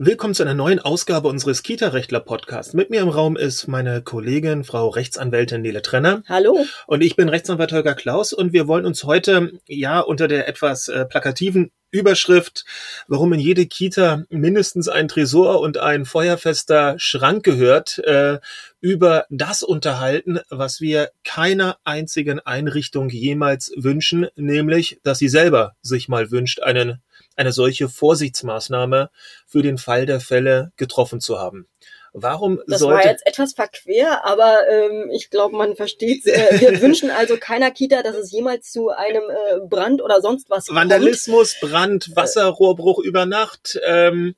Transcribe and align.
Willkommen 0.00 0.32
zu 0.32 0.44
einer 0.44 0.54
neuen 0.54 0.78
Ausgabe 0.78 1.26
unseres 1.26 1.64
Kita-Rechtler-Podcasts. 1.64 2.72
Mit 2.72 2.88
mir 2.88 3.00
im 3.00 3.08
Raum 3.08 3.36
ist 3.36 3.66
meine 3.66 4.00
Kollegin, 4.00 4.62
Frau 4.62 4.90
Rechtsanwältin 4.90 5.60
Nele 5.60 5.82
Trenner. 5.82 6.22
Hallo. 6.28 6.64
Und 6.86 7.00
ich 7.00 7.16
bin 7.16 7.28
Rechtsanwalt 7.28 7.72
Holger 7.72 7.94
Klaus 7.94 8.32
und 8.32 8.52
wir 8.52 8.68
wollen 8.68 8.86
uns 8.86 9.02
heute, 9.02 9.50
ja, 9.66 9.98
unter 9.98 10.28
der 10.28 10.46
etwas 10.46 10.86
äh, 10.86 11.04
plakativen 11.04 11.72
Überschrift, 11.90 12.64
warum 13.08 13.32
in 13.32 13.40
jede 13.40 13.66
Kita 13.66 14.22
mindestens 14.28 14.88
ein 14.88 15.08
Tresor 15.08 15.58
und 15.58 15.78
ein 15.78 16.04
feuerfester 16.04 16.94
Schrank 17.00 17.42
gehört, 17.42 17.98
äh, 17.98 18.38
über 18.80 19.26
das 19.30 19.64
unterhalten, 19.64 20.38
was 20.48 20.80
wir 20.80 21.10
keiner 21.24 21.76
einzigen 21.82 22.38
Einrichtung 22.38 23.08
jemals 23.08 23.72
wünschen, 23.74 24.28
nämlich, 24.36 25.00
dass 25.02 25.18
sie 25.18 25.28
selber 25.28 25.74
sich 25.82 26.08
mal 26.08 26.30
wünscht, 26.30 26.60
einen 26.60 27.02
eine 27.38 27.52
solche 27.52 27.88
Vorsichtsmaßnahme 27.88 29.10
für 29.46 29.62
den 29.62 29.78
Fall 29.78 30.06
der 30.06 30.20
Fälle 30.20 30.72
getroffen 30.76 31.20
zu 31.20 31.38
haben. 31.38 31.68
Warum 32.12 32.60
das 32.66 32.80
sollte... 32.80 32.98
war 32.98 33.06
jetzt 33.06 33.26
etwas 33.26 33.52
verquer, 33.52 34.24
aber 34.24 34.68
ähm, 34.68 35.10
ich 35.12 35.30
glaube, 35.30 35.56
man 35.56 35.76
versteht 35.76 36.26
äh, 36.26 36.60
Wir 36.60 36.80
wünschen 36.80 37.10
also 37.10 37.36
keiner 37.36 37.70
Kita, 37.70 38.02
dass 38.02 38.16
es 38.16 38.32
jemals 38.32 38.72
zu 38.72 38.88
einem 38.88 39.22
äh, 39.22 39.60
Brand 39.68 40.02
oder 40.02 40.20
sonst 40.20 40.50
was 40.50 40.68
Vandalismus, 40.68 41.56
kommt. 41.60 41.72
Brand, 41.72 42.16
Wasserrohrbruch 42.16 42.98
über 42.98 43.26
Nacht. 43.26 43.78
Ähm, 43.84 44.34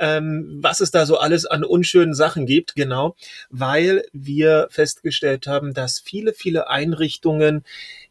ähm, 0.00 0.58
was 0.62 0.80
es 0.80 0.90
da 0.90 1.04
so 1.04 1.18
alles 1.18 1.44
an 1.46 1.62
unschönen 1.62 2.14
Sachen 2.14 2.46
gibt, 2.46 2.74
genau, 2.74 3.14
weil 3.50 4.04
wir 4.12 4.66
festgestellt 4.70 5.46
haben, 5.46 5.74
dass 5.74 6.00
viele, 6.00 6.32
viele 6.32 6.68
Einrichtungen 6.68 7.64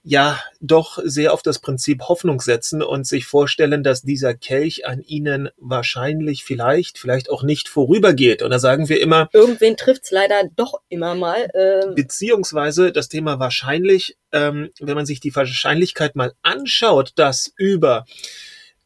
ja 0.03 0.39
doch 0.61 0.99
sehr 1.03 1.33
auf 1.33 1.41
das 1.41 1.59
Prinzip 1.59 2.03
Hoffnung 2.03 2.41
setzen 2.41 2.81
und 2.81 3.05
sich 3.05 3.25
vorstellen, 3.25 3.83
dass 3.83 4.03
dieser 4.03 4.33
Kelch 4.33 4.85
an 4.87 5.01
ihnen 5.01 5.49
wahrscheinlich 5.57 6.43
vielleicht, 6.43 6.99
vielleicht 6.99 7.29
auch 7.29 7.43
nicht 7.43 7.67
vorübergeht. 7.67 8.43
Und 8.43 8.51
da 8.51 8.59
sagen 8.59 8.87
wir 8.87 9.01
immer. 9.01 9.27
Irgendwen 9.33 9.75
trifft's 9.75 10.11
leider 10.11 10.43
doch 10.55 10.75
immer 10.89 11.15
mal. 11.15 11.49
Ähm. 11.53 11.95
Beziehungsweise 11.95 12.91
das 12.91 13.09
Thema 13.09 13.39
wahrscheinlich, 13.39 14.15
ähm, 14.31 14.69
wenn 14.79 14.95
man 14.95 15.07
sich 15.07 15.19
die 15.19 15.35
Wahrscheinlichkeit 15.35 16.15
mal 16.15 16.33
anschaut, 16.43 17.11
dass 17.15 17.51
über 17.57 18.05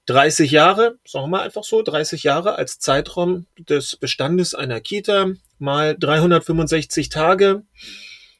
30 0.05 0.51
Jahre, 0.51 0.97
sagen 1.05 1.25
wir 1.25 1.29
mal 1.29 1.41
einfach 1.41 1.63
so, 1.63 1.81
30 1.81 2.23
Jahre 2.23 2.55
als 2.55 2.79
Zeitraum 2.79 3.45
des 3.57 3.95
Bestandes 3.95 4.53
einer 4.53 4.81
Kita 4.81 5.31
mal 5.59 5.95
365 5.97 7.09
Tage. 7.09 7.63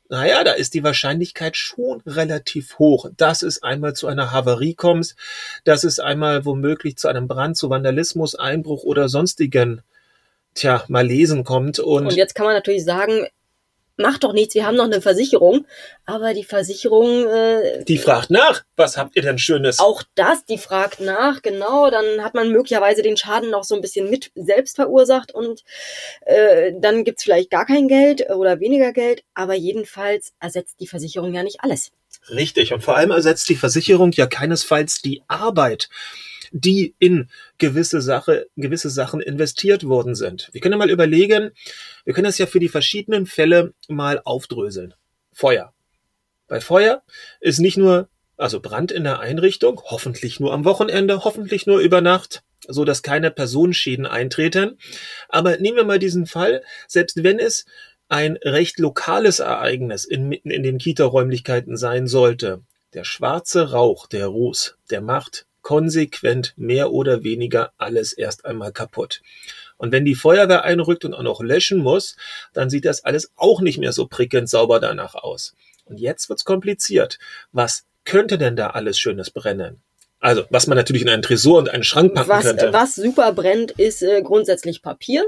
Naja, 0.09 0.44
da 0.44 0.52
ist 0.52 0.73
die 0.73 0.84
Wahrscheinlichkeit 0.84 1.56
schon 1.56 2.02
relativ 2.06 2.78
hoch, 2.78 3.09
dass 3.16 3.41
es 3.41 3.64
einmal 3.64 3.94
zu 3.94 4.08
einer 4.08 4.31
Havarie 4.31 4.75
kommt, 4.75 5.16
dass 5.64 5.84
es 5.86 6.00
einmal 6.00 6.45
womöglich 6.45 6.97
zu 6.97 7.08
einem 7.08 7.28
Brand, 7.28 7.58
zu 7.58 7.69
Vandalismus, 7.69 8.36
Einbruch 8.36 8.84
oder 8.84 9.08
sonstigen 9.08 9.81
tja, 10.53 10.84
mal 10.88 11.08
lesen 11.08 11.44
kommt. 11.44 11.80
Und, 11.80 12.08
und 12.08 12.16
jetzt 12.16 12.36
kann 12.36 12.45
man 12.45 12.56
natürlich 12.56 12.86
sagen, 12.86 13.25
macht 13.97 14.23
doch 14.23 14.33
nichts, 14.33 14.55
wir 14.55 14.66
haben 14.66 14.75
noch 14.75 14.86
eine 14.86 15.02
Versicherung. 15.02 15.66
Aber 16.05 16.33
die 16.33 16.44
Versicherung. 16.44 17.27
Äh, 17.27 17.83
die 17.86 17.97
fragt 17.97 18.30
nach, 18.30 18.63
was 18.75 18.97
habt 18.97 19.16
ihr 19.16 19.22
denn 19.22 19.38
Schönes? 19.38 19.80
Auch 19.80 20.03
das, 20.16 20.45
die 20.45 20.58
fragt 20.58 21.00
nach, 21.00 21.41
genau. 21.41 21.89
Dann 21.89 22.23
hat 22.23 22.33
man 22.33 22.50
möglicherweise 22.52 23.02
den 23.02 23.17
Schaden 23.17 23.50
noch 23.50 23.63
so 23.63 23.75
ein 23.75 23.81
bisschen 23.81 24.09
mit 24.09 24.31
selbst 24.35 24.75
verursacht 24.75 25.33
und 25.33 25.63
äh, 26.22 26.73
dann 26.80 27.03
gibt's 27.03 27.23
vielleicht 27.23 27.50
gar 27.50 27.66
kein 27.66 27.88
Geld 27.88 28.30
oder 28.30 28.59
weniger 28.59 28.94
Geld. 28.94 29.23
Aber 29.33 29.53
jedenfalls 29.53 30.33
ersetzt 30.39 30.80
die 30.80 30.88
Versicherung 30.88 31.33
ja 31.33 31.44
nicht 31.44 31.61
alles. 31.61 31.91
Richtig. 32.30 32.73
Und 32.73 32.83
vor 32.83 32.95
allem 32.95 33.11
ersetzt 33.11 33.50
die 33.50 33.55
Versicherung 33.55 34.11
ja 34.11 34.28
keinesfalls 34.28 35.02
die 35.02 35.23
Arbeit 35.28 35.89
die 36.53 36.95
in 36.99 37.29
gewisse 37.57 37.99
Sache, 37.99 38.47
gewisse 38.55 38.91
Sachen 38.91 39.19
investiert 39.19 39.85
worden 39.85 40.13
sind. 40.13 40.49
Wir 40.53 40.61
können 40.61 40.77
mal 40.77 40.91
überlegen, 40.91 41.51
wir 42.05 42.13
können 42.13 42.25
das 42.25 42.38
ja 42.38 42.45
für 42.45 42.59
die 42.59 42.69
verschiedenen 42.69 43.25
Fälle 43.25 43.73
mal 43.89 44.22
aufdröseln. 44.23 44.94
Feuer. 45.33 45.73
Bei 46.47 46.61
Feuer 46.61 47.01
ist 47.41 47.59
nicht 47.59 47.78
nur, 47.78 48.07
also 48.38 48.59
Brand 48.59 48.91
in 48.91 49.03
der 49.03 49.19
Einrichtung, 49.19 49.81
hoffentlich 49.83 50.39
nur 50.39 50.53
am 50.53 50.63
Wochenende, 50.63 51.23
hoffentlich 51.23 51.66
nur 51.66 51.79
über 51.79 52.01
Nacht, 52.01 52.44
so 52.67 52.85
dass 52.85 53.01
keine 53.01 53.31
Personenschäden 53.31 54.05
eintreten. 54.05 54.78
Aber 55.29 55.57
nehmen 55.57 55.78
wir 55.78 55.85
mal 55.85 55.99
diesen 55.99 56.28
Fall, 56.28 56.63
selbst 56.88 57.23
wenn 57.23 57.39
es 57.39 57.66
ein 58.09 58.38
recht 58.44 58.78
lokales 58.78 59.39
Ereignis 59.39 60.05
inmitten 60.05 60.51
in 60.51 60.61
den 60.61 60.78
Kita-Räumlichkeiten 60.78 61.78
sein 61.78 62.05
sollte, 62.05 62.61
der 62.94 63.05
schwarze 63.05 63.72
Rauch, 63.72 64.05
der 64.05 64.28
Ruß, 64.28 64.78
der 64.91 65.01
macht 65.01 65.47
konsequent 65.63 66.53
mehr 66.56 66.91
oder 66.91 67.24
weniger 67.24 67.74
alles 67.78 68.13
erst 68.13 68.46
einmal 68.46 68.72
kaputt. 68.72 69.22
Und 69.78 69.91
wenn 69.91 70.06
die 70.06 70.16
Feuerwehr 70.16 70.63
einrückt 70.63 71.03
und 71.03 71.13
auch 71.13 71.24
noch 71.24 71.41
löschen 71.41 71.79
muss, 71.79 72.16
dann 72.53 72.69
sieht 72.69 72.85
das 72.85 73.03
alles 73.03 73.31
auch 73.35 73.62
nicht 73.62 73.79
mehr 73.79 73.91
so 73.91 74.07
prickelnd 74.07 74.47
sauber 74.47 74.79
danach 74.79 75.16
aus. 75.16 75.56
Und 75.85 76.00
jetzt 76.00 76.29
wird's 76.29 76.46
kompliziert. 76.46 77.18
Was 77.52 77.85
könnte 78.06 78.38
denn 78.38 78.56
da 78.56 78.69
alles 78.69 79.00
Schönes 79.00 79.31
brennen? 79.31 79.81
Also, 80.19 80.46
was 80.50 80.68
man 80.68 80.78
natürlich 80.78 81.02
in 81.02 81.09
einen 81.09 81.22
Tresor 81.22 81.57
und 81.57 81.69
einen 81.69 81.84
Schrank 81.84 82.13
packen 82.13 82.29
was, 82.29 82.46
könnte. 82.46 82.72
Was 82.72 82.96
super 82.96 83.34
brennt, 83.34 83.72
ist 83.72 84.02
äh, 84.02 84.22
grundsätzlich 84.22 84.81
Papier. 84.81 85.25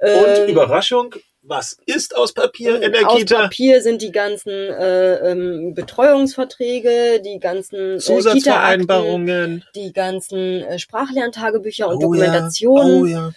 Und 0.00 0.10
ähm, 0.10 0.48
Überraschung, 0.48 1.14
was 1.48 1.78
ist 1.86 2.16
aus 2.16 2.32
Papier 2.32 2.80
in 2.82 2.92
der 2.92 3.08
aus 3.08 3.18
Kita? 3.18 3.36
Aus 3.36 3.42
Papier 3.42 3.82
sind 3.82 4.02
die 4.02 4.12
ganzen 4.12 4.50
äh, 4.50 5.30
ähm, 5.30 5.74
Betreuungsverträge, 5.74 7.22
die 7.24 7.38
ganzen 7.38 7.96
äh, 7.96 7.98
Zusatzvereinbarungen, 7.98 9.64
die 9.74 9.92
ganzen 9.92 10.62
äh, 10.62 10.78
Sprachlerntagebücher 10.78 11.88
und 11.88 11.96
oh 11.96 12.00
Dokumentationen. 12.00 13.08
Ja. 13.08 13.26
Oh 13.26 13.28
ja. 13.28 13.32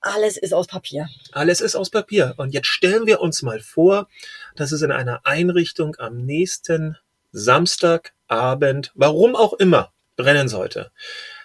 Alles 0.00 0.36
ist 0.36 0.54
aus 0.54 0.66
Papier. 0.66 1.08
Alles 1.32 1.60
ist 1.60 1.74
aus 1.74 1.90
Papier. 1.90 2.34
Und 2.36 2.54
jetzt 2.54 2.68
stellen 2.68 3.06
wir 3.06 3.20
uns 3.20 3.42
mal 3.42 3.58
vor, 3.60 4.08
dass 4.54 4.70
es 4.70 4.82
in 4.82 4.92
einer 4.92 5.20
Einrichtung 5.24 5.96
am 5.98 6.24
nächsten 6.24 6.96
Samstagabend, 7.32 8.92
warum 8.94 9.34
auch 9.34 9.54
immer, 9.54 9.92
brennen 10.16 10.48
sollte. 10.48 10.92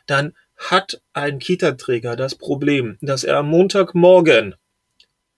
Dann 0.05 0.35
hat 0.57 1.01
ein 1.13 1.39
Kita-Träger 1.39 2.15
das 2.15 2.35
Problem, 2.35 2.97
dass 3.01 3.23
er 3.23 3.37
am 3.37 3.47
Montagmorgen 3.47 4.55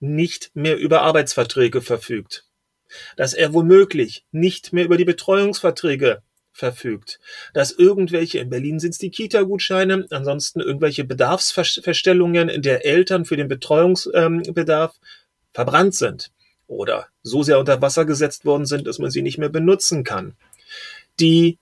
nicht 0.04 0.50
mehr 0.54 0.78
über 0.78 1.02
Arbeitsverträge 1.02 1.80
verfügt, 1.80 2.46
dass 3.16 3.34
er 3.34 3.52
womöglich 3.52 4.24
nicht 4.30 4.72
mehr 4.72 4.84
über 4.84 4.96
die 4.96 5.04
Betreuungsverträge 5.04 6.22
verfügt, 6.52 7.18
dass 7.52 7.72
irgendwelche, 7.72 8.38
in 8.38 8.48
Berlin 8.48 8.78
sind 8.78 8.92
es 8.92 8.98
die 8.98 9.10
Kita-Gutscheine, 9.10 10.06
ansonsten 10.10 10.60
irgendwelche 10.60 11.04
Bedarfsverstellungen 11.04 12.62
der 12.62 12.86
Eltern 12.86 13.24
für 13.24 13.36
den 13.36 13.48
Betreuungsbedarf 13.48 14.94
ähm, 14.94 15.06
verbrannt 15.52 15.94
sind 15.94 16.30
oder 16.66 17.08
so 17.22 17.42
sehr 17.42 17.58
unter 17.58 17.82
Wasser 17.82 18.04
gesetzt 18.04 18.44
worden 18.44 18.66
sind, 18.66 18.86
dass 18.86 18.98
man 18.98 19.10
sie 19.10 19.22
nicht 19.22 19.38
mehr 19.38 19.48
benutzen 19.48 20.04
kann. 20.04 20.36
Die 21.20 21.58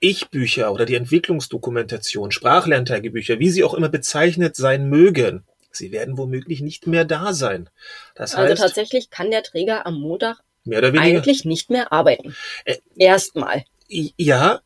Ich-Bücher 0.00 0.72
oder 0.72 0.86
die 0.86 0.94
Entwicklungsdokumentation, 0.94 2.32
Sprachlerntagebücher, 2.32 3.38
wie 3.38 3.50
sie 3.50 3.62
auch 3.62 3.74
immer 3.74 3.88
bezeichnet 3.88 4.56
sein 4.56 4.88
mögen, 4.88 5.44
Sie 5.76 5.92
werden 5.92 6.18
womöglich 6.18 6.60
nicht 6.60 6.86
mehr 6.86 7.04
da 7.04 7.32
sein. 7.32 7.70
Das 8.14 8.34
also 8.34 8.50
heißt, 8.50 8.62
tatsächlich 8.62 9.10
kann 9.10 9.30
der 9.30 9.42
Träger 9.42 9.86
am 9.86 10.00
Montag 10.00 10.38
eigentlich 10.70 11.44
nicht 11.44 11.70
mehr 11.70 11.92
arbeiten. 11.92 12.36
Äh, 12.64 12.76
Erstmal. 12.96 13.64
Ja, 13.88 14.60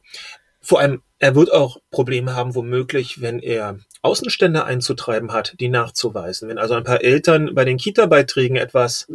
vor 0.60 0.80
allem, 0.80 1.02
er 1.18 1.34
wird 1.34 1.52
auch 1.52 1.78
Probleme 1.90 2.34
haben, 2.34 2.54
womöglich, 2.54 3.20
wenn 3.20 3.38
er 3.40 3.78
Außenstände 4.02 4.64
einzutreiben 4.64 5.32
hat, 5.32 5.54
die 5.58 5.68
nachzuweisen. 5.68 6.48
Wenn 6.48 6.58
also 6.58 6.74
ein 6.74 6.84
paar 6.84 7.02
Eltern 7.02 7.54
bei 7.54 7.64
den 7.64 7.78
Kita-Beiträgen 7.78 8.56
etwas, 8.56 9.06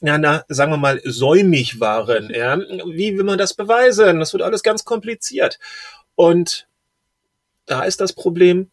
ja, 0.00 0.18
na, 0.18 0.44
sagen 0.48 0.72
wir 0.72 0.76
mal, 0.76 1.00
säumig 1.04 1.80
waren, 1.80 2.30
ja, 2.30 2.58
wie 2.58 3.16
will 3.16 3.24
man 3.24 3.38
das 3.38 3.54
beweisen? 3.54 4.20
Das 4.20 4.32
wird 4.32 4.42
alles 4.42 4.62
ganz 4.62 4.84
kompliziert. 4.84 5.58
Und 6.14 6.68
da 7.66 7.82
ist 7.82 8.00
das 8.00 8.12
Problem, 8.12 8.70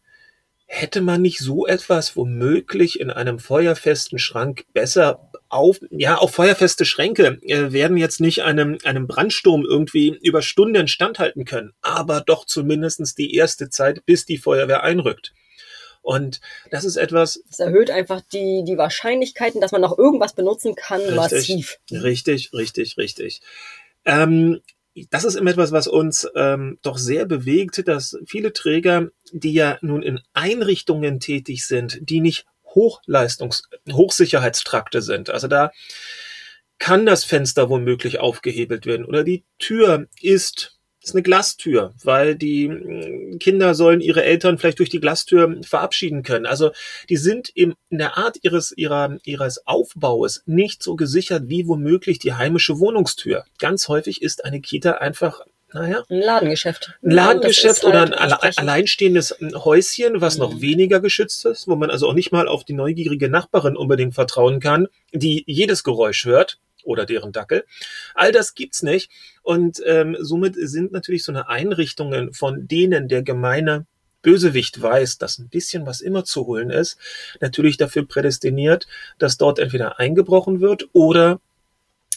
hätte 0.66 1.00
man 1.00 1.22
nicht 1.22 1.38
so 1.38 1.66
etwas 1.66 2.16
womöglich 2.16 3.00
in 3.00 3.10
einem 3.10 3.38
feuerfesten 3.38 4.18
Schrank 4.18 4.66
besser 4.72 5.30
auf, 5.48 5.80
ja, 5.90 6.18
auch 6.18 6.30
feuerfeste 6.30 6.84
Schränke 6.84 7.38
äh, 7.42 7.72
werden 7.72 7.96
jetzt 7.96 8.20
nicht 8.20 8.42
einem, 8.42 8.78
einem 8.84 9.06
Brandsturm 9.06 9.64
irgendwie 9.64 10.18
über 10.22 10.42
Stunden 10.42 10.88
standhalten 10.88 11.44
können, 11.44 11.72
aber 11.82 12.20
doch 12.20 12.44
zumindestens 12.46 13.14
die 13.14 13.34
erste 13.34 13.70
Zeit, 13.70 14.04
bis 14.06 14.26
die 14.26 14.38
Feuerwehr 14.38 14.82
einrückt. 14.82 15.32
Und 16.02 16.40
das 16.70 16.84
ist 16.84 16.96
etwas. 16.96 17.42
Das 17.48 17.58
erhöht 17.58 17.90
einfach 17.90 18.20
die, 18.32 18.62
die 18.64 18.78
Wahrscheinlichkeiten, 18.78 19.60
dass 19.60 19.72
man 19.72 19.80
noch 19.80 19.98
irgendwas 19.98 20.34
benutzen 20.34 20.76
kann, 20.76 21.00
richtig, 21.00 21.16
massiv. 21.16 21.78
Richtig, 21.90 22.52
richtig, 22.52 22.96
richtig. 22.96 23.40
Ähm, 24.04 24.60
das 25.10 25.24
ist 25.24 25.34
immer 25.34 25.50
etwas, 25.50 25.72
was 25.72 25.86
uns 25.86 26.28
ähm, 26.34 26.78
doch 26.82 26.98
sehr 26.98 27.26
bewegt, 27.26 27.86
dass 27.86 28.18
viele 28.26 28.52
Träger, 28.52 29.08
die 29.32 29.52
ja 29.52 29.78
nun 29.82 30.02
in 30.02 30.20
Einrichtungen 30.32 31.20
tätig 31.20 31.66
sind, 31.66 31.98
die 32.00 32.20
nicht 32.20 32.46
Hochleistungs-, 32.74 33.62
Hochsicherheitstrakte 33.90 35.02
sind. 35.02 35.30
Also 35.30 35.48
da 35.48 35.70
kann 36.78 37.06
das 37.06 37.24
Fenster 37.24 37.70
womöglich 37.70 38.20
aufgehebelt 38.20 38.86
werden 38.86 39.06
oder 39.06 39.24
die 39.24 39.44
Tür 39.58 40.06
ist 40.20 40.75
ist 41.06 41.14
eine 41.14 41.22
Glastür, 41.22 41.94
weil 42.02 42.34
die 42.34 42.68
mm, 42.68 43.38
Kinder 43.38 43.74
sollen 43.74 44.00
ihre 44.00 44.24
Eltern 44.24 44.58
vielleicht 44.58 44.78
durch 44.78 44.90
die 44.90 45.00
Glastür 45.00 45.60
verabschieden 45.62 46.22
können. 46.22 46.46
Also 46.46 46.72
die 47.08 47.16
sind 47.16 47.48
in 47.48 47.74
der 47.90 48.18
Art 48.18 48.38
ihres, 48.42 48.72
ihrer, 48.76 49.16
ihres 49.24 49.66
Aufbaues 49.66 50.42
nicht 50.46 50.82
so 50.82 50.96
gesichert 50.96 51.44
wie 51.46 51.66
womöglich 51.66 52.18
die 52.18 52.34
heimische 52.34 52.78
Wohnungstür. 52.78 53.44
Ganz 53.58 53.88
häufig 53.88 54.22
ist 54.22 54.44
eine 54.44 54.60
Kita 54.60 54.92
einfach 54.92 55.40
naja. 55.72 56.04
Ein 56.08 56.20
Ladengeschäft. 56.20 56.96
Ein 57.02 57.10
Ladengeschäft 57.10 57.84
oder 57.84 58.00
halt 58.00 58.14
ein 58.14 58.32
alle, 58.32 58.56
alleinstehendes 58.56 59.36
Häuschen, 59.52 60.20
was 60.20 60.36
mhm. 60.36 60.42
noch 60.42 60.60
weniger 60.60 61.00
geschützt 61.00 61.44
ist, 61.44 61.68
wo 61.68 61.76
man 61.76 61.90
also 61.90 62.08
auch 62.08 62.14
nicht 62.14 62.32
mal 62.32 62.48
auf 62.48 62.64
die 62.64 62.72
neugierige 62.72 63.28
Nachbarin 63.28 63.76
unbedingt 63.76 64.14
vertrauen 64.14 64.60
kann, 64.60 64.86
die 65.12 65.42
jedes 65.46 65.84
Geräusch 65.84 66.24
hört 66.24 66.58
oder 66.86 67.04
deren 67.04 67.32
Dackel. 67.32 67.64
All 68.14 68.32
das 68.32 68.54
gibt's 68.54 68.82
nicht. 68.82 69.10
Und 69.42 69.82
ähm, 69.84 70.16
somit 70.20 70.54
sind 70.56 70.92
natürlich 70.92 71.24
so 71.24 71.32
eine 71.32 71.48
Einrichtungen, 71.48 72.32
von 72.32 72.66
denen 72.66 73.08
der 73.08 73.22
gemeine 73.22 73.86
Bösewicht 74.26 74.82
weiß, 74.82 75.18
dass 75.18 75.38
ein 75.38 75.48
bisschen 75.48 75.86
was 75.86 76.00
immer 76.00 76.24
zu 76.24 76.46
holen 76.46 76.70
ist, 76.70 76.98
natürlich 77.40 77.76
dafür 77.76 78.04
prädestiniert, 78.04 78.88
dass 79.18 79.36
dort 79.36 79.60
entweder 79.60 80.00
eingebrochen 80.00 80.60
wird 80.60 80.88
oder 80.92 81.40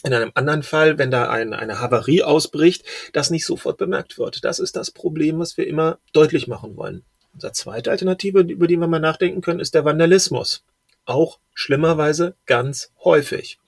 in 0.02 0.12
einem 0.12 0.32
anderen 0.34 0.64
Fall, 0.64 0.98
wenn 0.98 1.12
da 1.12 1.30
ein, 1.30 1.52
eine 1.52 1.78
Havarie 1.78 2.24
ausbricht, 2.24 2.84
das 3.12 3.30
nicht 3.30 3.46
sofort 3.46 3.76
bemerkt 3.76 4.18
wird. 4.18 4.44
Das 4.44 4.58
ist 4.58 4.74
das 4.74 4.90
Problem, 4.90 5.38
was 5.38 5.56
wir 5.56 5.68
immer 5.68 5.98
deutlich 6.12 6.48
machen 6.48 6.76
wollen. 6.76 7.04
Unsere 7.32 7.52
zweite 7.52 7.92
Alternative, 7.92 8.40
über 8.40 8.66
die 8.66 8.76
wir 8.76 8.88
mal 8.88 8.98
nachdenken 8.98 9.40
können, 9.40 9.60
ist 9.60 9.74
der 9.74 9.84
Vandalismus. 9.84 10.64
Auch 11.04 11.38
schlimmerweise 11.54 12.34
ganz 12.44 12.90
häufig. 13.04 13.59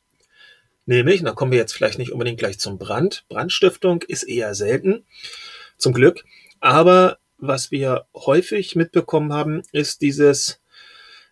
Nämlich, 0.87 1.21
und 1.21 1.27
da 1.27 1.33
kommen 1.33 1.53
wir 1.53 1.59
jetzt 1.59 1.73
vielleicht 1.75 1.99
nicht 1.99 2.13
unbedingt 2.13 2.39
gleich 2.39 2.59
zum 2.59 2.79
Brand. 2.79 3.25
Brandstiftung 3.29 4.03
ist 4.03 4.25
eher 4.25 4.55
selten, 4.55 5.05
zum 5.77 5.93
Glück. 5.93 6.25
Aber 6.61 7.19
was 7.39 7.71
wir 7.71 8.07
häufig 8.15 8.77
mitbekommen 8.77 9.33
haben, 9.33 9.63
ist 9.73 10.01
dieses 10.01 10.61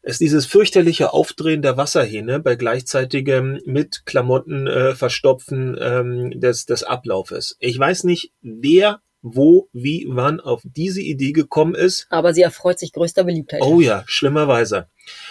ist 0.03 0.21
dieses 0.21 0.47
fürchterliche 0.47 1.13
Aufdrehen 1.13 1.61
der 1.61 1.77
Wasserhähne 1.77 2.41
bei 2.41 2.57
gleichzeitigem 2.57 3.61
mit 3.67 4.07
Klamotten 4.07 4.67
äh, 4.67 4.95
verstopfen 4.95 5.77
ähm, 5.79 6.41
des, 6.41 6.65
des 6.65 6.85
Ablaufes. 6.85 7.57
Ich 7.61 7.79
weiß 7.79 8.05
nicht, 8.05 8.33
wer 8.41 9.03
wo, 9.23 9.69
wie, 9.73 10.07
wann 10.09 10.41
auf 10.41 10.63
diese 10.65 11.01
Idee 11.01 11.33
gekommen 11.33 11.75
ist. 11.75 12.07
Aber 12.11 12.33
sie 12.33 12.43
erfreut 12.43 12.79
sich 12.79 12.93
größter 12.93 13.25
Beliebtheit. 13.25 13.61
Oh 13.63 13.81
ja, 13.81 14.05
schlimmerweise. 14.07 14.87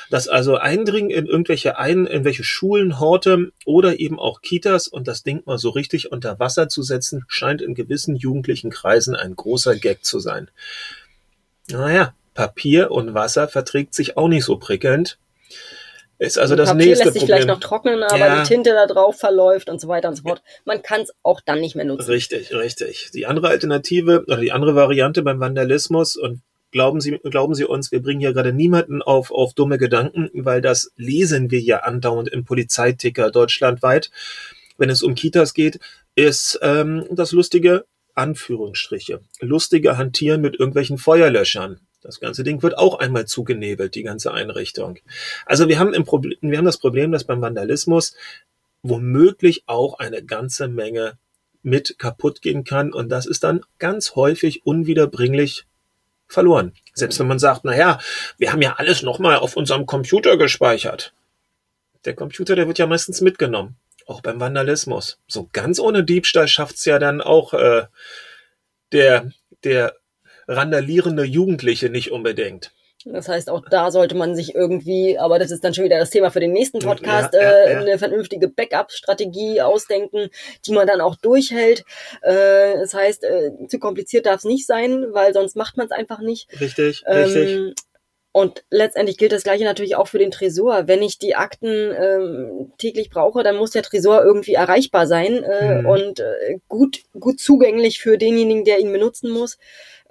Das 0.10 0.28
also 0.28 0.58
Eindringen 0.58 1.10
in 1.10 1.26
irgendwelche 1.26 1.78
ein, 1.78 2.06
in 2.06 2.26
welche 2.26 2.44
Schulen, 2.44 3.00
Horte 3.00 3.52
oder 3.66 4.00
eben 4.00 4.20
auch 4.20 4.42
Kitas 4.42 4.88
und 4.88 5.08
das 5.08 5.24
Ding 5.24 5.42
mal 5.46 5.58
so 5.58 5.70
richtig 5.70 6.12
unter 6.12 6.40
Wasser 6.40 6.70
zu 6.70 6.84
setzen, 6.84 7.26
scheint 7.28 7.62
in 7.62 7.76
gewissen 7.76 8.16
jugendlichen 8.16 8.70
Kreisen 8.70 9.16
ein 9.16 9.36
großer 9.36 9.76
Gag 9.76 10.04
zu 10.04 10.20
sein. 10.20 10.50
Naja, 11.70 12.14
Papier 12.34 12.92
und 12.92 13.14
Wasser 13.14 13.48
verträgt 13.48 13.94
sich 13.94 14.18
auch 14.18 14.28
nicht 14.28 14.46
so 14.46 14.58
prickelnd. 14.58 15.18
Ist 16.20 16.38
also 16.38 16.58
das 16.58 16.70
Papier 16.70 16.88
nächste 16.88 17.06
lässt 17.06 17.14
sich 17.14 17.22
Problem. 17.22 17.36
vielleicht 17.38 17.48
noch 17.48 17.62
trocknen, 17.62 18.04
aber 18.04 18.18
ja. 18.18 18.42
die 18.42 18.48
Tinte 18.48 18.72
da 18.72 18.86
drauf 18.88 19.18
verläuft 19.18 19.70
und 19.70 19.80
so 19.80 19.88
weiter 19.88 20.10
und 20.10 20.16
so 20.16 20.24
fort. 20.24 20.42
Man 20.66 20.82
kann 20.82 21.02
es 21.02 21.14
auch 21.24 21.40
dann 21.40 21.62
nicht 21.62 21.76
mehr 21.76 21.86
nutzen. 21.86 22.12
Richtig, 22.12 22.54
richtig. 22.54 23.12
Die 23.14 23.26
andere 23.26 23.48
Alternative 23.48 24.26
oder 24.28 24.38
die 24.38 24.52
andere 24.52 24.76
Variante 24.76 25.24
beim 25.24 25.40
Vandalismus 25.40 26.18
und 26.18 26.42
glauben 26.72 27.00
Sie, 27.00 27.18
glauben 27.24 27.56
Sie 27.56 27.64
uns, 27.64 27.94
wir 27.94 28.02
bringen 28.02 28.20
hier 28.20 28.34
gerade 28.34 28.52
niemanden 28.52 29.02
auf, 29.02 29.32
auf 29.32 29.54
dumme 29.54 29.78
Gedanken, 29.78 30.30
weil 30.34 30.60
das 30.60 30.92
lesen 30.98 31.52
wir 31.52 31.62
ja 31.62 31.80
andauernd 31.80 32.28
im 32.28 32.44
Polizeiticker 32.44 33.32
deutschlandweit, 33.32 34.12
wenn 34.78 34.90
es 34.90 35.04
um 35.04 35.16
Kitas 35.16 35.54
geht, 35.54 35.80
ist 36.16 36.60
ähm, 36.62 37.06
das 37.12 37.32
lustige 37.32 37.86
Anführungsstriche, 38.14 39.22
lustige 39.40 39.98
Hantieren 39.98 40.42
mit 40.42 40.60
irgendwelchen 40.60 40.98
Feuerlöschern. 40.98 41.80
Das 42.02 42.20
ganze 42.20 42.44
Ding 42.44 42.64
wird 42.64 42.78
auch 42.78 43.00
einmal 43.00 43.26
zugenebelt, 43.26 43.96
die 43.96 44.04
ganze 44.04 44.34
Einrichtung. 44.34 45.00
Also 45.46 45.68
wir 45.68 45.80
haben, 45.80 45.94
im 45.94 46.06
Problem, 46.06 46.38
wir 46.42 46.58
haben 46.58 46.66
das 46.66 46.78
Problem, 46.78 47.12
dass 47.12 47.26
beim 47.26 47.42
Vandalismus 47.42 48.16
womöglich 48.82 49.64
auch 49.66 50.00
eine 50.00 50.24
ganze 50.24 50.68
Menge 50.68 51.18
mit 51.62 52.00
kaputt 52.00 52.42
gehen 52.42 52.64
kann 52.64 52.94
und 52.94 53.10
das 53.10 53.26
ist 53.26 53.44
dann 53.44 53.62
ganz 53.80 54.16
häufig 54.16 54.66
unwiederbringlich 54.66 55.66
verloren. 56.28 56.74
Selbst 56.94 57.20
wenn 57.20 57.28
man 57.28 57.40
sagt, 57.40 57.66
na 57.66 57.76
ja, 57.76 58.00
wir 58.38 58.54
haben 58.54 58.62
ja 58.62 58.76
alles 58.78 59.04
nochmal 59.04 59.38
auf 59.38 59.58
unserem 59.58 59.86
Computer 59.86 60.38
gespeichert. 60.38 61.14
Der 62.06 62.16
Computer, 62.16 62.56
der 62.56 62.68
wird 62.68 62.78
ja 62.78 62.88
meistens 62.88 63.20
mitgenommen, 63.20 63.76
auch 64.06 64.22
beim 64.22 64.40
Vandalismus. 64.40 65.20
So 65.28 65.50
ganz 65.52 65.80
ohne 65.80 66.06
Diebstahl 66.06 66.48
schafft's 66.48 66.86
ja 66.86 66.98
dann 66.98 67.20
auch 67.20 67.54
äh, 67.54 67.88
der 68.94 69.34
der 69.64 69.96
randalierende 70.50 71.24
Jugendliche 71.24 71.90
nicht 71.90 72.12
unbedingt. 72.12 72.72
Das 73.06 73.30
heißt, 73.30 73.50
auch 73.50 73.62
da 73.70 73.92
sollte 73.92 74.16
man 74.16 74.36
sich 74.36 74.56
irgendwie, 74.56 75.18
aber 75.18 75.40
das 75.40 75.52
ist 75.52 75.64
dann 75.64 75.74
schon 75.74 75.86
wieder 75.86 76.00
das 76.00 76.10
Thema 76.10 76.32
für 76.32 76.42
den 76.42 76.52
nächsten 76.52 76.80
Podcast, 76.80 77.34
ja, 77.34 77.42
ja, 77.42 77.50
äh, 77.50 77.74
ja. 77.74 77.80
eine 77.80 77.98
vernünftige 77.98 78.50
Backup-Strategie 78.50 79.62
ausdenken, 79.62 80.30
die 80.66 80.74
man 80.74 80.86
dann 80.86 81.00
auch 81.00 81.16
durchhält. 81.16 81.86
Äh, 82.22 82.78
das 82.78 82.94
heißt, 82.94 83.24
äh, 83.24 83.52
zu 83.70 83.80
kompliziert 83.80 84.26
darf 84.26 84.40
es 84.40 84.44
nicht 84.44 84.66
sein, 84.66 85.06
weil 85.12 85.34
sonst 85.34 85.56
macht 85.56 85.78
man 85.78 85.86
es 85.86 85.94
einfach 85.94 86.20
nicht. 86.20 86.50
Richtig, 86.60 87.04
ähm, 87.08 87.24
richtig. 87.24 87.76
Und 88.32 88.64
letztendlich 88.70 89.18
gilt 89.18 89.32
das 89.32 89.44
gleiche 89.44 89.64
natürlich 89.64 89.96
auch 89.96 90.08
für 90.08 90.20
den 90.20 90.30
Tresor. 90.30 90.88
Wenn 90.88 91.02
ich 91.02 91.18
die 91.18 91.36
Akten 91.36 91.68
ähm, 91.68 92.72
täglich 92.78 93.10
brauche, 93.10 93.44
dann 93.44 93.56
muss 93.56 93.72
der 93.72 93.82
Tresor 93.82 94.24
irgendwie 94.24 94.54
erreichbar 94.54 95.08
sein 95.08 95.44
äh, 95.44 95.82
mhm. 95.82 95.86
und 95.90 96.20
äh, 96.20 96.58
gut, 96.68 97.00
gut 97.18 97.40
zugänglich 97.40 98.00
für 98.00 98.18
denjenigen, 98.18 98.66
der 98.66 98.80
ihn 98.80 98.92
benutzen 98.92 99.32
muss 99.32 99.58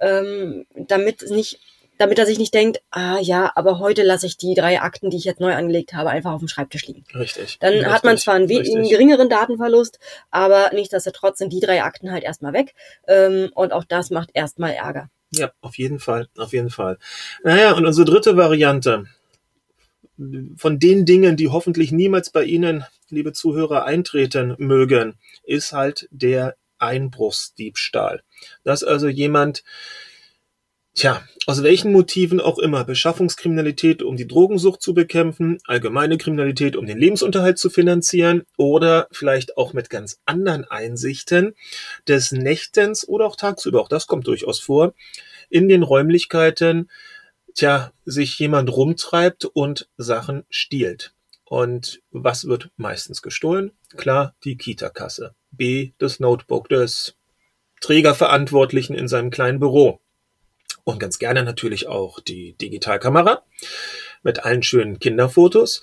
ähm, 0.01 0.67
damit 0.75 1.31
nicht 1.31 1.61
damit 1.99 2.19
er 2.19 2.27
sich 2.27 2.39
nicht 2.39 2.55
denkt, 2.55 2.81
ah 2.91 3.19
ja, 3.21 3.53
aber 3.57 3.81
heute 3.81 4.03
lasse 4.03 4.27
ich 4.27 4.37
die 4.37 4.55
drei 4.55 4.81
Akten, 4.81 5.11
die 5.11 5.17
ich 5.17 5.25
jetzt 5.25 5.41
neu 5.41 5.55
angelegt 5.55 5.93
habe, 5.93 6.11
einfach 6.11 6.33
auf 6.33 6.39
dem 6.39 6.49
Schreibtisch 6.49 6.87
liegen. 6.87 7.05
Richtig. 7.15 7.59
Dann 7.59 7.73
richtig, 7.73 7.93
hat 7.93 8.05
man 8.05 8.17
zwar 8.17 8.35
einen, 8.35 8.49
einen, 8.49 8.89
geringeren 8.89 9.29
Datenverlust, 9.29 9.99
aber 10.31 10.71
nichtsdestotrotz 10.73 11.39
sind 11.39 11.53
die 11.53 11.61
drei 11.61 11.83
Akten 11.83 12.13
halt 12.13 12.23
erstmal 12.23 12.53
weg. 12.53 12.75
Ähm, 13.07 13.51
und 13.55 13.73
auch 13.73 13.85
das 13.85 14.11
macht 14.11 14.31
erstmal 14.33 14.73
Ärger. 14.73 15.11
Ja, 15.31 15.51
auf 15.61 15.77
jeden 15.77 15.99
Fall, 15.99 16.29
auf 16.39 16.53
jeden 16.53 16.71
Fall. 16.71 16.99
Naja, 17.43 17.73
und 17.73 17.85
unsere 17.85 18.07
dritte 18.07 18.37
Variante 18.37 19.07
von 20.57 20.79
den 20.79 21.05
Dingen, 21.05 21.37
die 21.37 21.49
hoffentlich 21.49 21.93
niemals 21.93 22.31
bei 22.31 22.45
Ihnen, 22.45 22.85
liebe 23.09 23.33
Zuhörer, 23.33 23.85
eintreten 23.85 24.55
mögen, 24.59 25.15
ist 25.45 25.73
halt 25.73 26.09
der 26.11 26.57
Einbruchsdiebstahl. 26.79 28.23
Dass 28.65 28.85
also 28.85 29.09
jemand, 29.09 29.65
tja, 30.95 31.23
aus 31.47 31.63
welchen 31.63 31.93
Motiven 31.93 32.41
auch 32.41 32.59
immer, 32.59 32.85
Beschaffungskriminalität, 32.85 34.03
um 34.03 34.17
die 34.17 34.27
Drogensucht 34.27 34.83
zu 34.83 34.95
bekämpfen, 34.95 35.59
allgemeine 35.67 36.19
Kriminalität, 36.19 36.77
um 36.77 36.87
den 36.87 36.99
Lebensunterhalt 36.99 37.59
zu 37.59 37.71
finanzieren 37.71 38.45
oder 38.57 39.09
vielleicht 39.11 39.57
auch 39.57 39.73
mit 39.73 39.91
ganz 39.91 40.21
anderen 40.27 40.65
Einsichten 40.65 41.55
des 42.07 42.33
Nächtens 42.33 43.09
oder 43.09 43.27
auch 43.27 43.37
tagsüber, 43.37 43.81
auch 43.81 43.89
das 43.89 44.07
kommt 44.07 44.27
durchaus 44.27 44.61
vor, 44.61 44.95
in 45.49 45.69
den 45.69 45.83
Räumlichkeiten, 45.83 46.91
tja, 47.55 47.93
sich 48.05 48.39
jemand 48.39 48.71
rumtreibt 48.71 49.45
und 49.47 49.89
Sachen 49.97 50.45
stiehlt. 50.51 51.15
Und 51.45 52.03
was 52.11 52.47
wird 52.47 52.71
meistens 52.77 53.23
gestohlen? 53.23 53.73
Klar, 53.97 54.35
die 54.45 54.57
Kita-Kasse. 54.57 55.35
B, 55.59 55.93
das 55.99 56.21
Notebook 56.21 56.71
des 56.71 57.17
Trägerverantwortlichen 57.83 58.97
in 58.97 59.09
seinem 59.09 59.31
kleinen 59.31 59.61
Büro. 59.61 60.01
Und 60.85 61.01
ganz 61.01 61.19
gerne 61.19 61.45
natürlich 61.45 61.87
auch 61.87 62.21
die 62.21 62.55
Digitalkamera 62.55 63.43
mit 64.23 64.45
allen 64.45 64.63
schönen 64.63 64.99
Kinderfotos. 64.99 65.83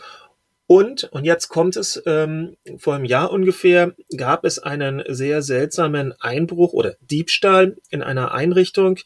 Und, 0.67 1.03
und 1.11 1.25
jetzt 1.25 1.49
kommt 1.49 1.75
es, 1.75 2.01
ähm, 2.07 2.57
vor 2.77 2.95
einem 2.95 3.05
Jahr 3.05 3.31
ungefähr 3.31 3.93
gab 4.17 4.45
es 4.45 4.57
einen 4.57 5.03
sehr 5.07 5.43
seltsamen 5.43 6.13
Einbruch 6.19 6.73
oder 6.73 6.95
Diebstahl 7.01 7.77
in 7.91 8.01
einer 8.01 8.31
Einrichtung. 8.31 8.97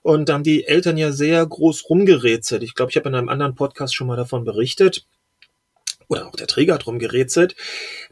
Und 0.00 0.30
da 0.30 0.34
haben 0.34 0.42
die 0.42 0.64
Eltern 0.64 0.96
ja 0.96 1.12
sehr 1.12 1.44
groß 1.44 1.90
rumgerätselt. 1.90 2.62
Ich 2.62 2.74
glaube, 2.74 2.90
ich 2.90 2.96
habe 2.96 3.10
in 3.10 3.14
einem 3.14 3.28
anderen 3.28 3.54
Podcast 3.54 3.94
schon 3.94 4.06
mal 4.06 4.16
davon 4.16 4.44
berichtet. 4.44 5.04
Oder 6.08 6.26
auch 6.28 6.36
der 6.36 6.46
Träger 6.46 6.74
hat 6.74 6.86
rumgerätselt. 6.86 7.56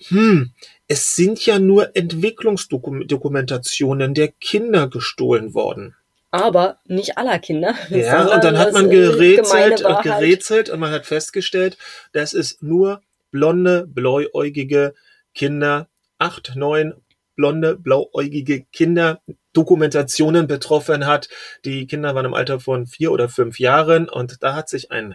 Hm, 0.09 0.53
es 0.91 1.15
sind 1.15 1.47
ja 1.47 1.59
nur 1.61 1.95
Entwicklungsdokumentationen 1.95 4.13
der 4.13 4.27
Kinder 4.27 4.89
gestohlen 4.89 5.55
worden. 5.55 5.95
Aber 6.33 6.81
nicht 6.85 7.17
aller 7.17 7.39
Kinder. 7.39 7.77
Ja, 7.91 8.35
und 8.35 8.43
dann 8.43 8.59
hat 8.59 8.73
man 8.73 8.91
gerätselt 8.91 9.85
und 9.85 10.03
gerätselt 10.03 10.69
und 10.69 10.81
man 10.81 10.91
hat 10.91 11.07
festgestellt, 11.07 11.79
dass 12.13 12.33
es 12.33 12.61
nur 12.61 13.03
blonde, 13.31 13.87
blauäugige 13.87 14.95
Kinder, 15.33 15.87
acht, 16.19 16.57
neun 16.57 16.95
blonde, 17.37 17.77
blauäugige 17.77 18.65
Kinder 18.73 19.21
Dokumentationen 19.53 20.49
betroffen 20.49 21.07
hat. 21.07 21.29
Die 21.65 21.87
Kinder 21.87 22.17
waren 22.17 22.27
im 22.27 22.35
Alter 22.35 22.59
von 22.59 22.89
vier 22.89 23.13
oder 23.13 23.29
fünf 23.29 23.61
Jahren 23.61 24.09
und 24.09 24.43
da 24.43 24.57
hat 24.57 24.69
sich 24.69 24.91
ein 24.91 25.15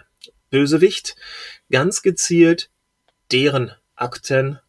Bösewicht 0.51 1.17
ganz 1.69 2.01
gezielt 2.01 2.69
deren 3.29 3.73
Akten 3.97 4.61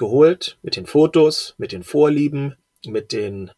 geholt, 0.00 0.56
mit 0.62 0.74
den 0.74 0.86
Fotos, 0.86 1.54
mit 1.58 1.70
den 1.70 1.84
Vorlieben, 1.84 2.56
mit 2.84 3.12
den 3.12 3.52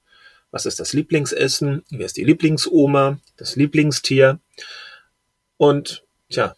Was 0.51 0.67
ist 0.67 0.81
das 0.81 0.93
Lieblingsessen? 0.93 1.83
Wer 1.89 2.05
ist 2.05 2.19
die 2.19 2.25
Lieblingsoma? 2.25 3.19
Das 3.39 3.57
Lieblingstier? 3.57 4.39
Und 5.57 6.05
tja, 6.29 6.55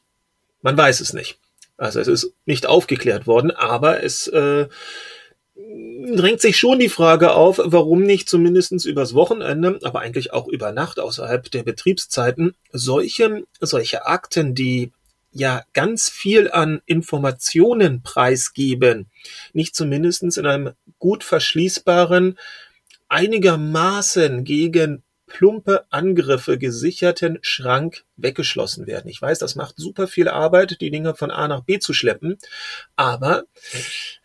man 0.63 0.77
weiß 0.77 1.01
es 1.01 1.13
nicht. 1.13 1.39
Also 1.77 2.01
es 2.01 2.09
ist 2.09 2.33
nicht 2.47 2.67
aufgeklärt 2.67 3.27
worden, 3.27 3.51
aber 3.53 4.03
es 4.03 4.27
äh, 4.29 4.67
drängt 5.55 6.41
sich 6.41 6.57
schon 6.57 6.79
die 6.79 6.89
Frage 6.89 7.33
auf, 7.33 7.61
warum 7.63 8.03
nicht 8.03 8.29
zumindestens 8.29 8.85
übers 8.85 9.15
Wochenende, 9.15 9.79
aber 9.83 10.01
eigentlich 10.01 10.33
auch 10.33 10.49
über 10.49 10.73
Nacht 10.73 10.99
außerhalb 10.99 11.51
der 11.51 11.63
Betriebszeiten 11.63 12.55
solche, 12.73 13.45
solche 13.61 14.07
Akten, 14.07 14.55
die 14.55 14.93
ja 15.35 15.63
ganz 15.73 16.09
viel 16.09 16.51
an 16.51 16.81
Informationen 16.87 18.03
preisgeben, 18.03 19.11
nicht 19.53 19.75
zumindestens 19.75 20.37
in 20.37 20.47
einem 20.47 20.73
gut 20.99 21.25
verschließbaren, 21.25 22.39
einigermaßen 23.09 24.45
gegen 24.45 25.03
plumpe 25.27 25.85
Angriffe 25.91 26.59
gesicherten 26.59 27.39
Schrank 27.43 28.05
weggeschlossen 28.17 28.87
werden. 28.87 29.09
Ich 29.09 29.21
weiß, 29.21 29.41
das 29.41 29.57
macht 29.57 29.75
super 29.77 30.07
viel 30.07 30.29
Arbeit, 30.29 30.81
die 30.81 30.91
Dinger 30.91 31.17
von 31.17 31.33
A 31.33 31.49
nach 31.49 31.63
B 31.63 31.81
zu 31.81 31.93
schleppen. 31.93 32.39
Aber, 32.95 33.45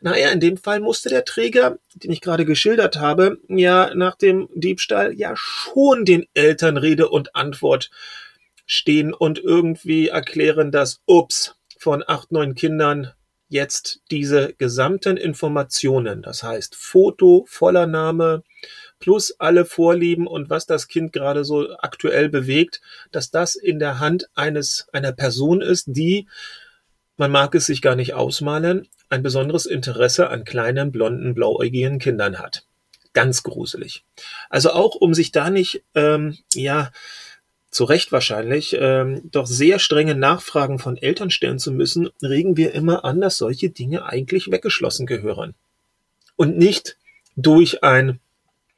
naja, 0.01 0.29
in 0.29 0.39
dem 0.39 0.57
Fall 0.57 0.79
musste 0.79 1.09
der 1.09 1.25
Träger, 1.25 1.79
den 1.95 2.11
ich 2.11 2.21
gerade 2.21 2.45
geschildert 2.45 2.97
habe, 2.97 3.39
ja 3.47 3.93
nach 3.95 4.15
dem 4.15 4.49
Diebstahl 4.53 5.13
ja 5.13 5.33
schon 5.35 6.05
den 6.05 6.25
Eltern 6.35 6.77
Rede 6.77 7.09
und 7.09 7.35
Antwort 7.35 7.89
stehen 8.71 9.15
und 9.15 9.39
irgendwie 9.39 10.09
erklären, 10.09 10.71
dass, 10.71 11.01
ups, 11.07 11.55
von 11.79 12.03
acht, 12.05 12.31
neun 12.31 12.53
Kindern 12.53 13.11
jetzt 13.47 14.01
diese 14.11 14.53
gesamten 14.53 15.17
Informationen, 15.17 16.21
das 16.21 16.43
heißt 16.43 16.75
Foto, 16.75 17.45
voller 17.47 17.87
Name, 17.87 18.43
plus 18.99 19.33
alle 19.39 19.65
Vorlieben 19.65 20.27
und 20.27 20.51
was 20.51 20.67
das 20.67 20.87
Kind 20.87 21.13
gerade 21.13 21.43
so 21.43 21.75
aktuell 21.79 22.29
bewegt, 22.29 22.79
dass 23.11 23.31
das 23.31 23.55
in 23.55 23.79
der 23.79 23.99
Hand 23.99 24.29
eines, 24.35 24.87
einer 24.93 25.13
Person 25.13 25.61
ist, 25.61 25.85
die, 25.87 26.27
man 27.17 27.31
mag 27.31 27.55
es 27.55 27.65
sich 27.65 27.81
gar 27.81 27.95
nicht 27.95 28.13
ausmalen, 28.13 28.87
ein 29.09 29.23
besonderes 29.23 29.65
Interesse 29.65 30.29
an 30.29 30.43
kleinen, 30.43 30.91
blonden, 30.91 31.33
blauäugigen 31.33 31.97
Kindern 31.97 32.37
hat. 32.37 32.67
Ganz 33.13 33.41
gruselig. 33.41 34.05
Also 34.51 34.69
auch, 34.73 34.93
um 34.93 35.15
sich 35.15 35.31
da 35.31 35.49
nicht, 35.49 35.83
ähm, 35.95 36.37
ja, 36.53 36.91
zu 37.71 37.83
Recht 37.83 38.11
wahrscheinlich, 38.11 38.75
ähm, 38.79 39.21
doch 39.31 39.45
sehr 39.45 39.79
strenge 39.79 40.15
Nachfragen 40.15 40.79
von 40.79 40.97
Eltern 40.97 41.29
stellen 41.29 41.59
zu 41.59 41.71
müssen, 41.71 42.09
regen 42.21 42.57
wir 42.57 42.73
immer 42.73 43.05
an, 43.05 43.21
dass 43.21 43.37
solche 43.37 43.69
Dinge 43.69 44.05
eigentlich 44.05 44.51
weggeschlossen 44.51 45.05
gehören. 45.05 45.53
Und 46.35 46.57
nicht 46.57 46.97
durch 47.35 47.83
ein 47.83 48.19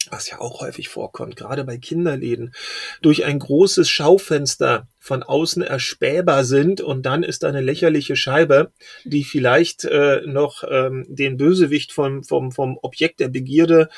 was 0.09 0.29
ja 0.29 0.39
auch 0.39 0.61
häufig 0.61 0.89
vorkommt, 0.89 1.35
gerade 1.35 1.63
bei 1.63 1.77
Kinderläden, 1.77 2.53
durch 3.01 3.23
ein 3.23 3.37
großes 3.37 3.87
Schaufenster 3.87 4.87
von 4.99 5.21
außen 5.21 5.61
erspähbar 5.61 6.43
sind 6.43 6.81
und 6.81 7.05
dann 7.05 7.23
ist 7.23 7.43
da 7.43 7.49
eine 7.49 7.61
lächerliche 7.61 8.15
Scheibe, 8.15 8.71
die 9.03 9.23
vielleicht 9.23 9.85
äh, 9.85 10.21
noch 10.25 10.63
ähm, 10.69 11.05
den 11.07 11.37
Bösewicht 11.37 11.91
vom, 11.91 12.23
vom, 12.23 12.51
vom 12.51 12.79
Objekt 12.81 13.19
der 13.19 13.29
Begierde 13.29 13.89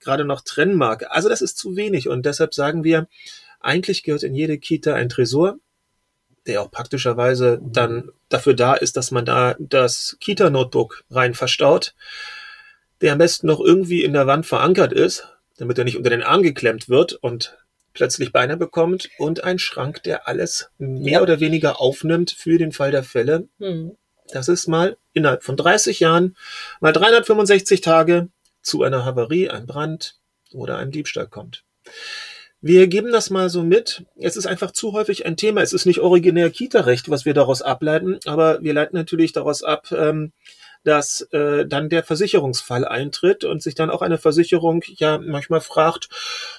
gerade 0.00 0.24
noch 0.24 0.42
trennen 0.42 0.76
mag. 0.76 1.06
Also 1.10 1.28
das 1.28 1.42
ist 1.42 1.58
zu 1.58 1.76
wenig 1.76 2.08
und 2.08 2.26
deshalb 2.26 2.52
sagen 2.52 2.84
wir, 2.84 3.06
eigentlich 3.60 4.02
gehört 4.02 4.22
in 4.22 4.34
jede 4.34 4.58
Kita 4.58 4.94
ein 4.94 5.08
Tresor, 5.08 5.58
der 6.46 6.62
auch 6.62 6.70
praktischerweise 6.70 7.60
dann 7.62 8.10
dafür 8.28 8.54
da 8.54 8.74
ist, 8.74 8.96
dass 8.96 9.10
man 9.10 9.24
da 9.24 9.56
das 9.58 10.16
Kita-Notebook 10.20 11.04
rein 11.10 11.34
verstaut, 11.34 11.94
der 13.00 13.12
am 13.12 13.18
besten 13.18 13.46
noch 13.46 13.60
irgendwie 13.60 14.04
in 14.04 14.12
der 14.12 14.26
Wand 14.26 14.46
verankert 14.46 14.92
ist, 14.92 15.28
damit 15.58 15.78
er 15.78 15.84
nicht 15.84 15.96
unter 15.96 16.10
den 16.10 16.22
Arm 16.22 16.42
geklemmt 16.42 16.88
wird 16.88 17.14
und 17.14 17.56
plötzlich 17.92 18.32
Beine 18.32 18.56
bekommt 18.56 19.08
und 19.18 19.42
ein 19.42 19.58
Schrank, 19.58 20.02
der 20.02 20.28
alles 20.28 20.70
mehr 20.78 21.22
oder 21.22 21.40
weniger 21.40 21.80
aufnimmt 21.80 22.30
für 22.30 22.58
den 22.58 22.72
Fall 22.72 22.90
der 22.90 23.02
Fälle. 23.02 23.48
Hm. 23.58 23.96
Das 24.28 24.48
ist 24.48 24.66
mal 24.66 24.96
innerhalb 25.12 25.44
von 25.44 25.56
30 25.56 26.00
Jahren, 26.00 26.36
mal 26.80 26.92
365 26.92 27.80
Tage 27.80 28.28
zu 28.60 28.82
einer 28.82 29.04
Havarie, 29.04 29.48
einem 29.48 29.66
Brand 29.66 30.18
oder 30.52 30.78
einem 30.78 30.90
Diebstahl 30.90 31.26
kommt. 31.26 31.64
Wir 32.62 32.86
geben 32.88 33.12
das 33.12 33.30
mal 33.30 33.50
so 33.50 33.62
mit. 33.62 34.04
Es 34.16 34.36
ist 34.36 34.46
einfach 34.46 34.72
zu 34.72 34.92
häufig 34.92 35.26
ein 35.26 35.36
Thema. 35.36 35.60
Es 35.60 35.72
ist 35.72 35.86
nicht 35.86 36.00
originär 36.00 36.50
Kita-Recht, 36.50 37.10
was 37.10 37.24
wir 37.24 37.34
daraus 37.34 37.62
ableiten, 37.62 38.18
aber 38.24 38.62
wir 38.62 38.72
leiten 38.72 38.96
natürlich 38.96 39.32
daraus 39.32 39.62
ab, 39.62 39.92
ähm, 39.92 40.32
dass 40.86 41.20
äh, 41.32 41.66
dann 41.66 41.88
der 41.88 42.04
Versicherungsfall 42.04 42.84
eintritt 42.84 43.44
und 43.44 43.60
sich 43.60 43.74
dann 43.74 43.90
auch 43.90 44.02
eine 44.02 44.18
Versicherung 44.18 44.82
ja 44.86 45.18
manchmal 45.18 45.60
fragt, 45.60 46.08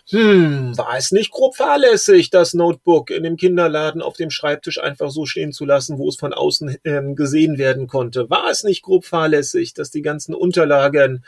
hm, 0.09 0.77
war 0.77 0.97
es 0.97 1.11
nicht 1.11 1.31
grob 1.31 1.55
fahrlässig, 1.55 2.29
das 2.29 2.53
Notebook 2.53 3.09
in 3.09 3.23
dem 3.23 3.37
Kinderladen 3.37 4.01
auf 4.01 4.17
dem 4.17 4.29
Schreibtisch 4.29 4.81
einfach 4.81 5.11
so 5.11 5.25
stehen 5.25 5.53
zu 5.53 5.63
lassen, 5.65 5.97
wo 5.97 6.09
es 6.09 6.17
von 6.17 6.33
außen 6.33 6.77
ähm, 6.83 7.15
gesehen 7.15 7.57
werden 7.57 7.87
konnte? 7.87 8.29
War 8.29 8.49
es 8.49 8.63
nicht 8.63 8.83
grob 8.83 9.05
fahrlässig, 9.05 9.73
dass 9.73 9.91
die 9.91 10.01
ganzen 10.01 10.35
Unterlagen 10.35 11.23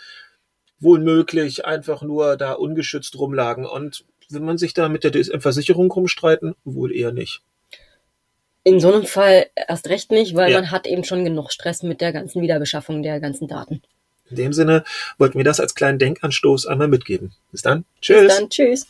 wohl 0.79 0.99
möglich 0.99 1.65
einfach 1.65 2.01
nur 2.01 2.35
da 2.35 2.51
ungeschützt 2.51 3.17
rumlagen? 3.17 3.65
Und 3.65 4.03
will 4.29 4.41
man 4.41 4.57
sich 4.57 4.73
da 4.73 4.89
mit 4.89 5.03
der 5.03 5.41
Versicherung 5.41 5.91
rumstreiten? 5.91 6.55
Wohl 6.63 6.95
eher 6.95 7.11
nicht. 7.11 7.41
In 8.63 8.79
so 8.79 8.93
einem 8.93 9.05
Fall 9.05 9.47
erst 9.55 9.87
recht 9.87 10.11
nicht, 10.11 10.35
weil 10.35 10.51
ja. 10.51 10.59
man 10.59 10.71
hat 10.71 10.85
eben 10.85 11.03
schon 11.03 11.23
genug 11.23 11.51
Stress 11.51 11.81
mit 11.81 12.01
der 12.01 12.13
ganzen 12.13 12.41
Wiederbeschaffung 12.41 13.01
der 13.01 13.19
ganzen 13.19 13.47
Daten. 13.47 13.81
In 14.29 14.35
dem 14.35 14.53
Sinne 14.53 14.83
wollten 15.17 15.37
wir 15.37 15.45
das 15.45 15.59
als 15.59 15.75
kleinen 15.75 15.97
Denkanstoß 15.97 16.67
einmal 16.67 16.87
mitgeben. 16.87 17.31
Bis 17.51 17.61
dann. 17.61 17.85
Tschüss. 18.01 18.21
Bis 18.21 18.37
dann. 18.37 18.49
Tschüss. 18.49 18.87